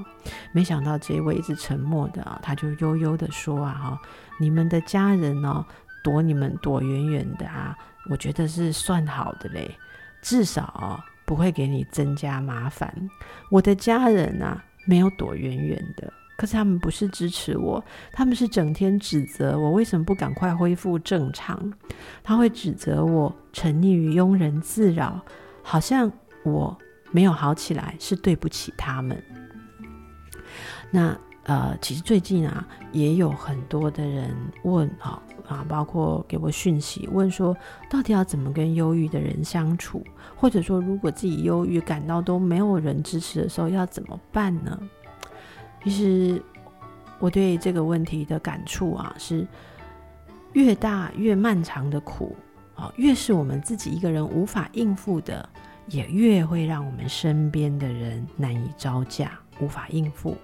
[0.52, 4.02] 没想到这位一直沉默的啊，他就悠悠的说啊，哈，
[4.40, 5.66] 你们的家人哦，
[6.04, 7.78] 躲你们躲远远的啊，
[8.10, 9.70] 我觉得是算好的嘞。
[10.20, 12.92] 至少不会给你增加麻烦。
[13.52, 21.74] 我的家人啊，没有躲远远的，可是他们不是支持我，他们是整天指责我为什么不赶快恢复正常。
[22.24, 25.20] 他会指责我沉溺于庸人自扰，
[25.64, 26.10] 好像
[26.44, 26.78] 我
[27.12, 29.22] 没有好起来是对不起他们。
[30.92, 37.56] 那呃，其实最近啊，也有很多的人问啊啊，包括给我讯息问说，
[37.90, 40.04] 到底要怎么跟忧郁的人相处，
[40.36, 44.78] 或者说，如果自己忧郁感到都没有人支持的时候，要怎么办呢？
[45.88, 46.44] 其实
[47.18, 49.48] 我对这个问题的感触啊，是
[50.52, 52.36] 越大越漫长的苦
[52.76, 55.48] 啊，越是我们自己一个人无法应付的，
[55.88, 60.36] 也越会让我们身边的人难以招架，无法应付。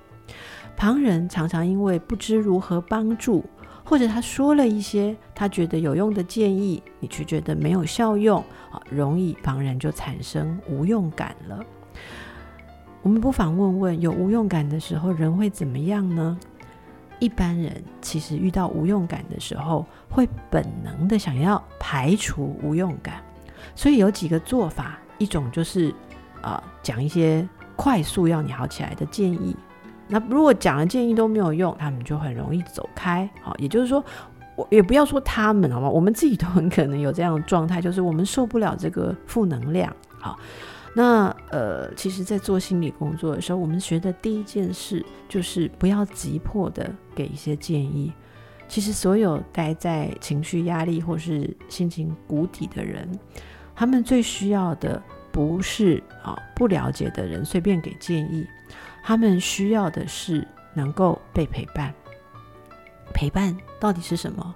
[0.77, 3.43] 旁人常常因为不知如何帮助，
[3.83, 11.65] 或者他说了一些他觉得有用的建议，你却觉得没有效用啊，容易旁人就产生无用感了。
[13.03, 16.39] 我们不妨问问，有无用感的时候，人会怎么样呢？
[17.19, 23.21] 一般人其实遇到无用感的时候，会本能的想要排除无用感，
[23.75, 25.93] 所以有几个做法，一种就是
[26.41, 29.53] 啊，讲一些快速要你好起来的建议。
[30.07, 33.29] 那如果讲的建议都没有用，他们就很容易走开。
[33.41, 34.01] 好，也就是说，
[34.55, 35.89] 我也不要说他们，好吗？
[35.89, 39.93] 我们自己都很可能有这样的状态，就是我们受不了这个负能量。
[40.19, 40.37] 好，
[40.95, 48.13] 那呃，其实，在做心理工作的时候，我们学的第一件事就是不要急迫的给一些建议。
[48.67, 53.09] 其实，所有待在情绪压力或是心情谷底的人，
[53.75, 55.01] 他们最需要的
[55.31, 58.45] 不是啊不了解的人随便给建议。
[59.03, 61.93] 他们需要的是能够被陪伴。
[63.13, 64.53] 陪伴到底是什么？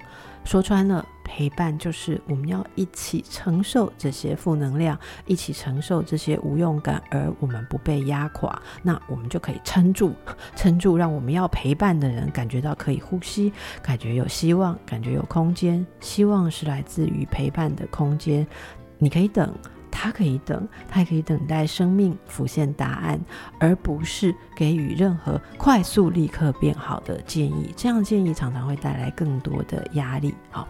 [0.47, 10.13] 说穿了，陪伴就是我们要一起承受这些负能量，一起承受这些无用感，而我们不被压垮，那我们就可以撑住，
[10.55, 15.85] 撑住，让我们要陪伴的人感觉到可以呼吸，感觉有希望，感觉有空间。
[15.99, 18.47] 希望是来自于陪伴的空间，
[18.97, 19.53] 你可以等。
[19.99, 23.19] 他可以等，他也可以等待生命浮现答案，
[23.59, 27.73] 而不是给予任何快速立刻变好的建议。
[27.75, 30.35] 这样建议常常会带来更多的压力。
[30.51, 30.67] 好，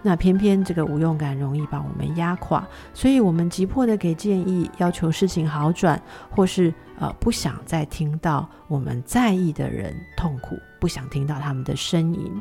[0.00, 12.32] 那偏偏这个无用感容易把我们压垮，所以我们急迫的给建议，要求事情好转，或是呃不想再听到我们在意的人痛苦，不想听到他们的呻吟。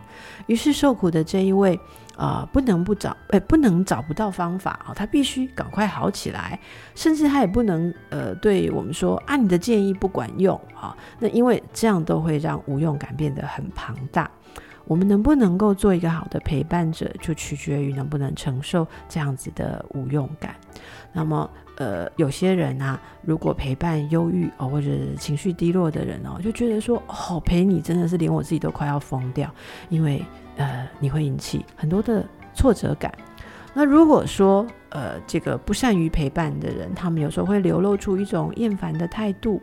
[0.48, 1.78] 于是受苦的这一位。
[2.20, 6.60] 啊，不能不找，哎，不能找不到方法啊，他必须赶快好起来，
[6.94, 14.30] 甚至他也不能，呃，对我们说啊，你的建议不管用啊，那因为这样都会让无用感变得很庞大。
[14.84, 20.56] 我们能不能够做一个好的陪伴者，就取决于能不能承受这样子的无用感。
[21.14, 21.50] 那么，
[21.80, 24.88] 呃，有些人啊，如果陪伴忧郁哦或者
[25.18, 29.52] 情绪低落的人哦，就觉得说，哦，陪你真的是连我自己都快要疯掉，
[29.90, 30.24] 因为。
[30.60, 32.22] 呃，你会引起很多的
[32.54, 33.10] 挫折感。
[33.74, 39.62] 那如果说，呃，这个不善于陪伴的人，他们有时候会流露出一种厌烦的态度。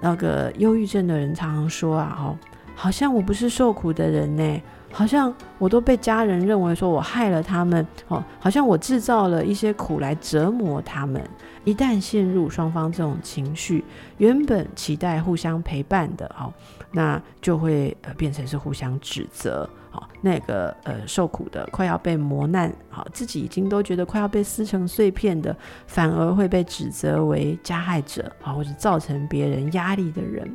[0.00, 2.38] 那个忧郁症的人常常说啊，哦，
[2.74, 11.22] 好像我不是受苦的人呢，好像我都被家人认为说我害了他们，哦，好像我制造了一些苦来折磨他们。
[11.64, 13.84] 一旦陷入双方这种情绪，
[14.18, 16.52] 原本期待互相陪伴的，哦，
[16.90, 19.68] 那就会呃变成是互相指责。
[19.92, 25.54] 哦，那个呃受苦的快要被磨难，好自己已经都觉得快要被撕成碎片的，
[25.86, 30.50] 反而会被指责为加害者啊，或者造成别人压力的人。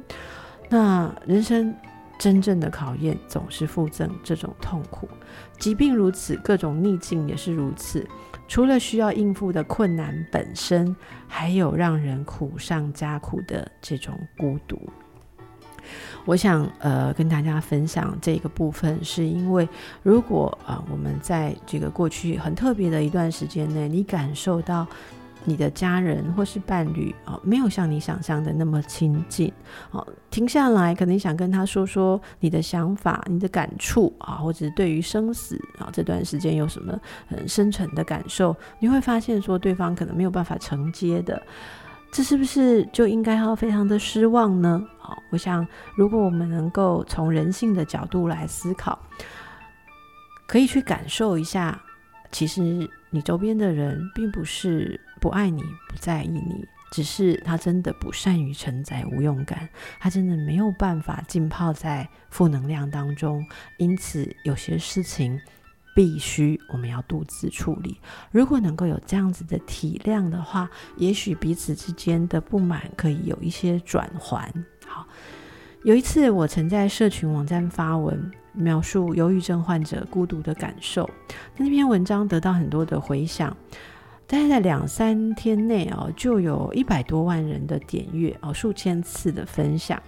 [0.70, 1.74] 那人生
[2.18, 5.08] 真正的考验总是附赠这种痛苦，
[5.58, 8.06] 疾病如此，各种逆境也是如此。
[8.48, 10.96] 除了需要应付的困难本身，
[11.28, 14.80] 还有让人苦上加苦的这种孤独。
[16.26, 19.68] 我想呃跟大家分享这个部分，是因为
[20.04, 24.88] 如果啊我们在这个过去很特别的一段时间内，你感受到
[25.48, 29.52] 你的家人或是伴侣啊没有像你想象的那么亲近，
[29.90, 41.42] 好停下来，可能想跟他说说你的想法、你的感触啊，或者是对于生死啊这段时间有什么很深沉的感受，你会发现说对方可能没有办法承接的。
[42.12, 44.86] 这是不是就应该要非常的失望呢？
[45.00, 45.66] 好，我想，
[45.96, 49.00] 如果我们能够从人性的角度来思考，
[50.46, 51.82] 可以去感受一下，
[52.32, 59.68] 其实你周边的人并不是不爱你、不在意你，只是他真的不善于承载无用感，
[60.00, 63.46] 他真的没有办法浸泡在负能量当中，
[63.78, 65.40] 因此有些事情
[65.96, 68.00] 必须我们要独自处理。
[68.32, 74.54] 如果能够有这样子的体谅的话，也许彼此之间的不满可以有一些转还。
[74.86, 75.06] 好，
[75.84, 81.10] 有一次我曾在社群网站发文，描述忧郁症患者孤独的感受，
[81.58, 83.56] 那篇文章得到很多的回响。
[84.30, 90.02] 大概在两三天内哦，就有一百多万人的点阅哦，数千次的分享。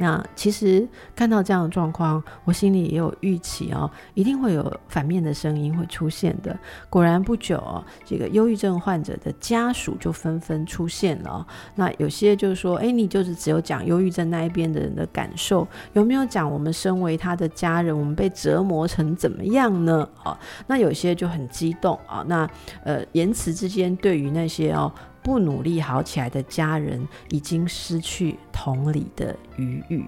[0.00, 6.58] 那其实看到这样的状况，我心里也有预期哦，一定会有反面的声音会出现的。
[6.88, 11.46] 果然不久，这个忧郁症患者的家属就纷纷出现了。
[11.74, 20.08] 那有些就是说，哎，你就是只有讲忧郁症那一边的人的感受，有没有讲我们身为他的家人，我们被折磨成怎么样呢？
[20.24, 20.34] 哦，
[20.66, 22.24] 那有些就很激动啊。
[22.26, 22.48] 那
[22.84, 24.90] 呃，言辞之间对于那些哦。
[25.22, 30.06] 不努力好起来的家人已经失去同理的余裕。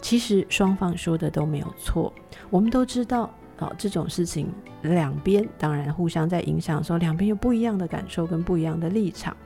[0.00, 2.12] 其实双方说的都没有错，
[2.50, 4.48] 我们都知道啊，这种事情
[4.82, 9.36] 两边当然互相在影响的时候，两边有不一样的感受跟不一样的立场。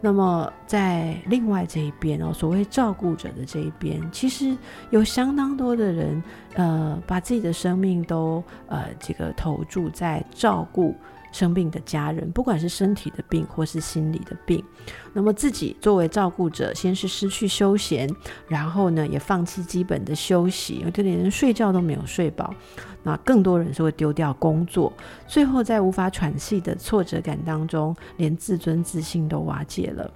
[0.00, 4.56] 那么在另外这一边哦，所谓照顾者的这一边，其实
[4.90, 6.22] 有相当多的人，
[6.54, 10.94] 呃，把自己的生命都呃这个投注在照顾。
[11.32, 14.64] 生病的家人，不管是身体的病或是心理的病，
[15.12, 18.08] 那么自己作为照顾者，先是失去休闲，
[18.46, 22.54] 然后呢，也放弃基本的休息，有的连睡觉都没有睡饱。
[23.02, 24.92] 那更多人是会丢掉工作，
[25.26, 30.10] 最后在无法喘息的挫折感当中，连自尊自信都瓦解了。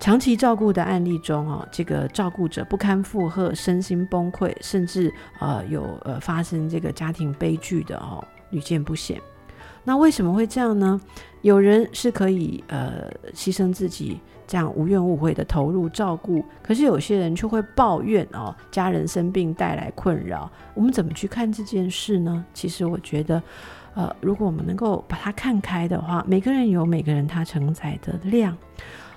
[0.00, 9.20] 长期照顾的案例中，哦，这个照顾者不堪负荷，身心崩溃，甚至呃有呃发生这个家庭悲剧的哦，屡见不鲜。
[9.88, 11.00] 那为什么会这样呢？
[11.40, 20.50] 有人是可以呃牺牲自己，这样无怨无悔的投入照顾，可是有些人却会抱怨哦，家人生病带来困扰。
[20.74, 22.44] 我们怎么去看这件事呢？
[22.52, 23.42] 其实我觉得，
[23.94, 28.54] 呃，如果我们能够把它看开的话，每个人有每个人他承载的量。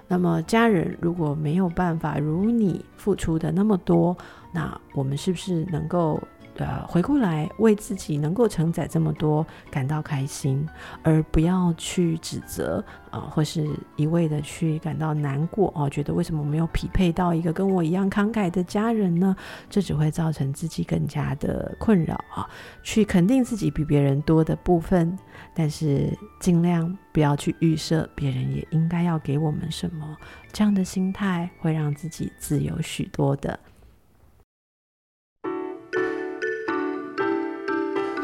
[0.07, 4.15] 那么家人如果没有办法如你付出的那么多，
[4.53, 6.17] 那我们是不是能够？
[6.61, 10.63] 呃，回过来为自己能够承载这么多感到开心，
[11.01, 19.35] 而不要去指责啊，或是一味的去感到难过哦，觉得为什么没有匹配到一个跟我一样慷慨的家人呢？
[19.71, 22.47] 这只会造成自己更加的困扰啊。
[22.83, 25.17] 去肯定自己比别人多的部分，
[25.55, 30.15] 但是尽量不要去预设别人也应该要给我们什么，
[30.53, 33.59] 这样的心态会让自己自由许多的。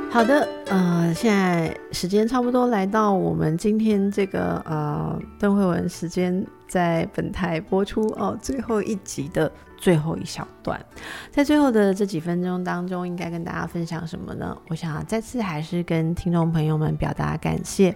[0.09, 10.83] 好的，呃，现在时间差不多来到我们今天这个呃邓慧文时间在本台播出哦最后一集的最后一小段，
[11.29, 14.57] 在最后的这几分钟当中，应该跟大家分享什么呢？
[14.69, 17.95] 我想再次还是跟听众朋友们表达感谢。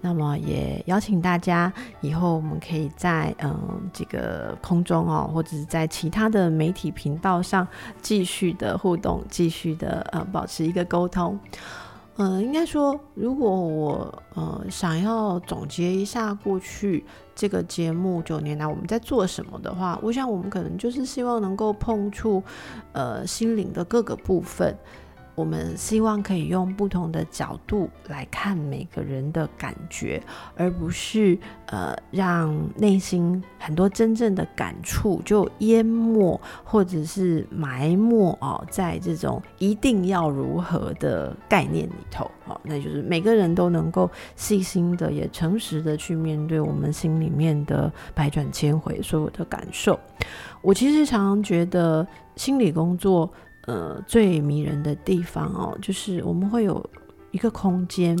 [0.00, 7.66] 那么也邀请大家，以后我们可以在嗯这个空中哦，或者是在其他的媒体频道上
[8.00, 11.38] 继续的互动，继续的呃保持一个沟通。
[12.16, 22.42] 嗯，应该说，如果我呃想要总结一下过去这个节目九年来我们在做什么的话，我想我们可能就是希望能够碰触
[22.92, 24.76] 呃心灵的各个部分。
[25.38, 30.20] 我们希望可以用不同的角度来看每个人的感觉，
[30.56, 49.96] 而不是呃让内心很多真正的感触就淹没或者是埋没哦，在这种一定要如何的概念里头哦，那就是每个人都能够细心的也诚实的去面对我们心里面的百转千回所有的感受。
[50.62, 53.32] 我其实常常觉得心理工作。
[53.68, 56.82] 呃，最迷人的地方哦，就是我们会有
[57.32, 58.18] 一个空间，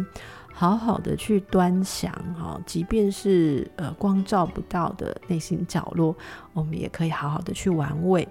[0.52, 6.14] 好好的去端详哈，即便是呃光照不到的内心角落，
[6.52, 8.28] 我们也可以好好的去玩味。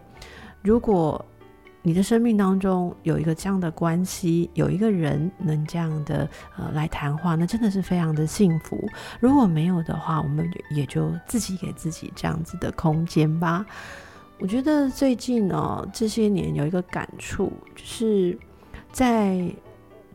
[0.61, 1.25] 如果
[1.81, 8.77] 你的生命当中有一个这样的关系，有一个人能这样的呃来谈话，那真的是非常的幸福。
[9.19, 13.65] 如果没有的话，我们也就自己给自己这样子的空间吧。
[14.39, 18.37] 我觉得最近哦，这些年有一个感触，就是
[18.91, 19.53] 在。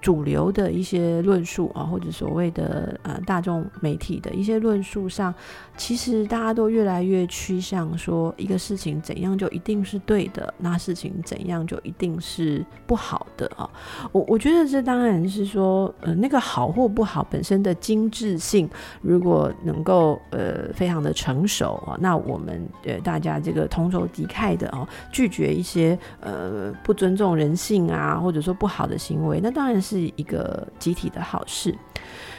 [0.03, 5.33] 主流的一些论述啊，或者所谓的呃大众媒体的一些论述上，
[5.77, 13.71] 其实大家都越来越趋向说一个事情怎样就一定是对的，那事情怎样就一定是不好的啊。
[14.11, 18.69] 我我觉得这当然是说，呃，那个好或不好本身的精致性，
[19.03, 29.92] 如果能够呃非常的成熟啊，那我们呃大家这个同仇敌忾的哦，拒绝一些呃不尊重人性啊，或者说不好的行为，那当然是。
[29.93, 31.77] 是一个集体的好事。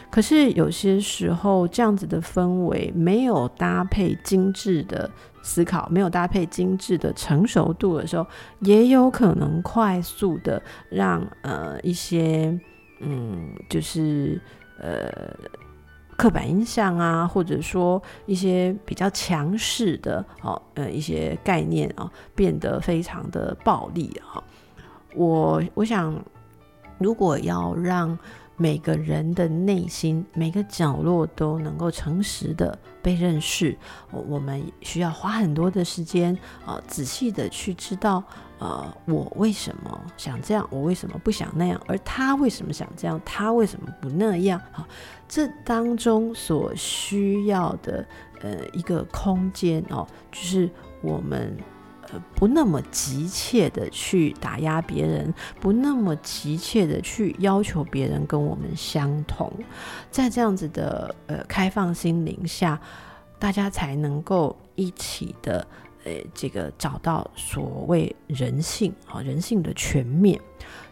[0.09, 5.09] 可是有些时候，这样子的氛围没有搭配精致的
[5.41, 8.25] 思考，没有搭配精致的成熟度的时候，
[8.59, 12.59] 也有可能快速的让呃一些
[12.99, 14.39] 嗯，就是
[14.79, 15.09] 呃
[16.15, 24.41] 刻板印象啊，或者说一些比较强势的哦呃一些概念啊，变得非常的暴力啊。
[25.15, 26.13] 我我想，
[26.99, 28.17] 如果要让
[28.55, 33.75] 每个人的内心，每个角落都能够诚实的被认识。
[34.11, 38.23] 我们需要花很多的时间啊，仔细的去知道，
[38.59, 44.59] 呃，我为什么想这样，我为什么不想那样，而他为什么想这样，他为什么不那样？
[44.71, 44.87] 啊，
[45.27, 48.05] 这当中所需要的
[48.41, 50.69] 呃一个空间哦，就是
[51.01, 51.57] 我们。
[52.35, 59.51] 不那么急切的去打压别人，不那么急切的去要求别人跟我们相同，
[60.11, 62.79] 在这样子的呃开放心灵下，
[63.37, 65.67] 大家才能够一起的
[66.03, 70.39] 呃这个找到所谓人性啊人性的全面。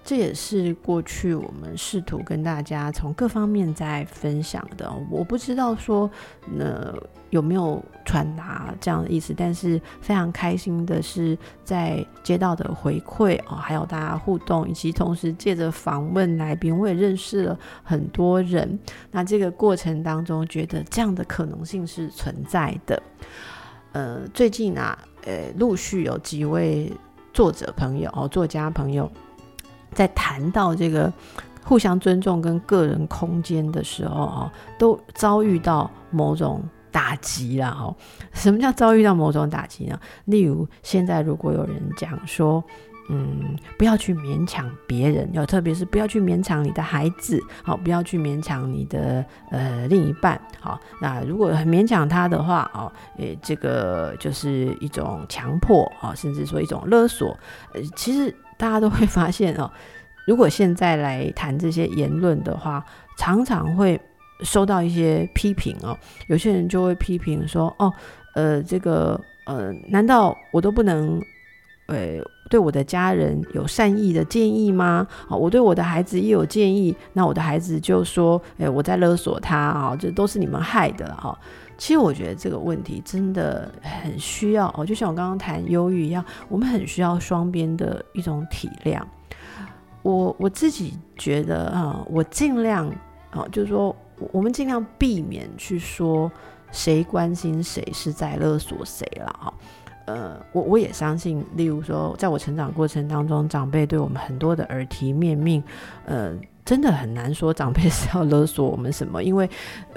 [0.03, 4.91] 这也是过去我们试图跟大家从各方面在分享的。
[5.09, 6.09] 我不知道说，
[6.57, 6.93] 呃，
[7.29, 18.79] 有没有传达这样的意思，但是非常开心的是，在接到的回馈哦，还有大家互动，以及同时借着访问来宾，我也认识了很多人。
[19.11, 23.01] 那这个过程当中，觉得这样的可能性是存在的。
[23.91, 26.91] 呃，最近啊，呃，陆续有几位
[27.31, 29.09] 作者朋友哦，作家朋友。
[29.93, 31.11] 在谈到这个
[31.63, 37.95] 互相尊重跟个人空间的时候，哦，都遭遇到某种打击了，哦。
[38.33, 39.99] 什么叫遭遇到某种打击呢？
[40.25, 42.63] 例如，现在如果有人讲说，
[43.09, 50.79] 嗯，不要去勉强别人，要特别是不要去勉强你的孩子，好，不要去勉强你的呃另一半，好。
[50.99, 57.37] 那如果很勉强他的话，哦，诶，这个就是一种强迫，啊，甚至说一种勒索。
[57.73, 58.33] 呃，其实。
[58.61, 59.69] 大家都会发现哦，
[60.27, 62.85] 如果现在来谈这些言论的话，
[63.17, 63.99] 常常会
[64.43, 65.97] 收到一些批评哦。
[66.27, 67.91] 有些人就会批评说：“哦，
[68.35, 71.19] 呃，这个呃，难道我都不能
[71.87, 72.19] 呃
[72.51, 75.07] 对我的家人有善意的建议吗？
[75.27, 81.35] 啊，我对我的孩子也有建议，那我的孩子就说：哎，我在勒索他啊，这都是你们害的哈。
[81.81, 89.01] 其实我觉得这个问题真的很需要哦，就像我刚刚谈忧郁一样，我们很需要双边的一种体谅。
[90.03, 92.87] 我我自己觉得啊，我尽量
[93.31, 93.95] 啊，就是说，
[94.31, 96.31] 我们尽量避免去说
[96.71, 99.51] 谁关心谁是在勒索谁了啊。
[100.05, 105.63] 呃，我我也相信，例如说，在我成长过程当中，长辈对我们很多的耳提面命，
[106.05, 106.31] 呃。
[106.63, 109.49] 真的很难说长辈是要勒索我们什么，因为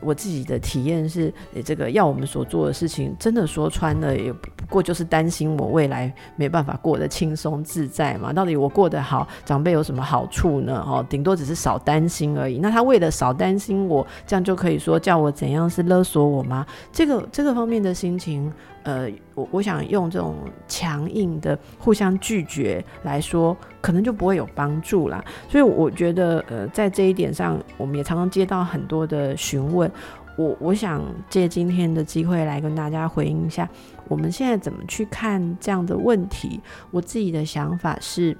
[0.03, 1.33] 我自己的体验是，
[1.65, 8.33] 这个要我们所做的事情，真的说穿了也不过就是担心我未来没办法过得轻松自在嘛。
[8.33, 10.83] 到底我过得好，长辈有什么好处呢？
[10.87, 12.59] 哦，顶多只是少担心而已。
[12.59, 16.67] 那他为了少担心我，这样就可以说叫我怎样是勒索我吗？
[16.91, 18.53] 这个这个方面的心情。
[18.85, 20.37] 呃，我我想用这种
[20.69, 25.25] 强硬的互相拒绝来说，可能就不会有帮助啦。
[25.49, 29.91] 所以我觉得，呃，在这一点上，我们也常常接到很多的询问。
[30.37, 33.69] 我我想借今天的机会来跟大家回应一下，
[34.09, 36.61] 我们现在怎么去看这样的问题？
[36.91, 38.37] 我自己的想法是，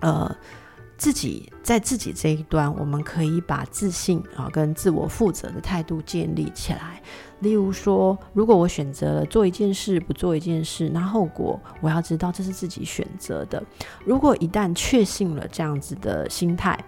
[0.00, 0.34] 呃。
[0.98, 7.02] 自己在自己这一端，我们可以把自信啊跟自我负责的态度建立起来。
[7.40, 13.62] 例如说，如果我选择了做一件事，不做一件事，那后果我要知道这是自己选择的。
[14.04, 16.78] 如果一旦确信了这样子的心态，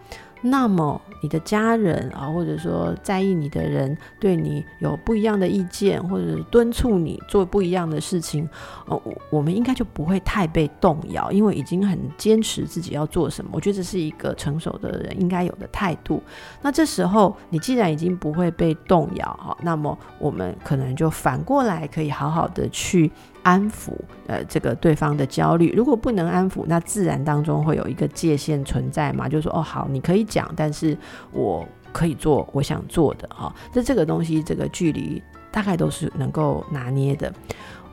[0.41, 8.49] 那么，你的家人啊，或者说在意你的人，对你有不一样的意见，或者敦促你做不一样的事情，
[8.87, 13.51] 哦，我们应该就不会太被动摇，因为已经很坚持自己要做什么。
[13.53, 16.23] 我觉得这是一个成熟的人应该有的态度。
[16.63, 23.11] 那这时候，你既然已经不会被动摇，哈，那么我们可能就反过来可以好好的去。
[23.49, 23.93] 安抚
[24.27, 30.95] 呃这个对方的焦虑，如果不能安抚，那自然当中会有一个界限存在嘛，就是说哦好，你可以讲，但是
[31.33, 33.55] 我可以做我想做的哈。
[33.73, 37.33] 那这个东西这个距离大概都是能够拿捏的。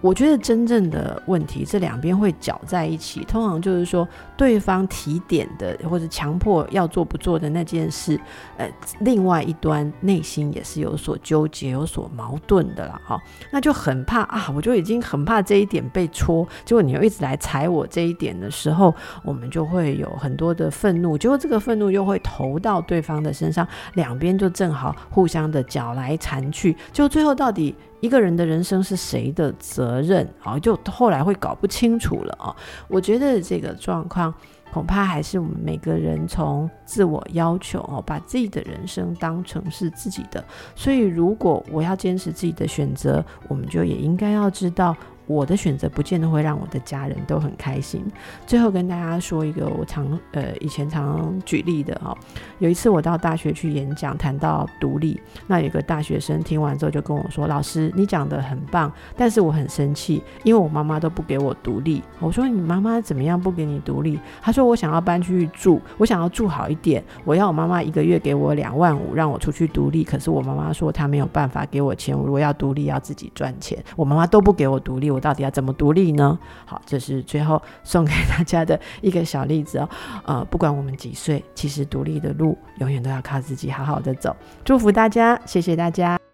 [0.06, 8.20] 我觉得真正的问题，这两边会搅在一起，通常就是说对方提点的或者强迫要做不做的那件事，
[8.56, 18.93] 呃，另外一端内心也是有所纠结、有所矛盾的啦，哈，那就很怕啊，我就已经很怕这一点被戳，结果你又一直来踩我这一点的时候，
[19.24, 27.74] 我们就会有很多的愤怒，结果这个愤怒又会投到对方的身上，两边就正好互相的搅来缠去，就最后到底。
[28.06, 30.60] 一个人的人生是谁的责任啊？
[30.60, 32.56] 就后来会搞不清楚了啊！
[32.88, 34.32] 我觉得这个状况
[34.72, 40.43] 恐怕还是我们每个人从自我要求哦，把自己的人生当成是自己的。
[40.76, 44.95] 所以，如果我要坚持自己的选择，我们就也应该要知道。
[45.28, 48.05] 我的选择不见得会让我的家人都很开心。
[48.45, 52.15] 最后跟大家说一个我常呃以前常举例的哈，
[52.59, 70.03] 有一次我到大学去演讲，谈到独立，那有个大学生听完之后就跟我说：“老师，你讲的很棒，但是我很生气，因为我妈妈都不给我独立。”我说：“你妈妈怎么样不给你独立？”他说：“我想要搬去住，我想要住好一点，我要我妈妈一个月给我两万五，让我出去独立。
[70.03, 76.38] 可是我妈妈说她没有办法给我钱，我如果要独立要自己赚钱，我妈妈都不给我独立。”我到底要怎么独立呢？
[76.66, 79.89] 好，这是最后送给大家的一个小例子哦。
[80.26, 84.36] 呃，不管我们几岁，其实独立的路永远都要靠自己好好的走。
[84.63, 86.24] 祝福大家，谢谢大家。